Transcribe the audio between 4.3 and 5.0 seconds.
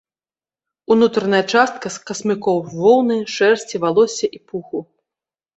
і пуху.